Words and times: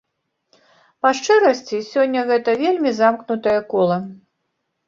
Па 1.05 1.11
шчырасці, 1.19 1.77
сёння 1.91 2.25
гэта 2.31 2.57
вельмі 2.65 2.97
замкнутае 3.01 3.57
кола. 3.75 3.97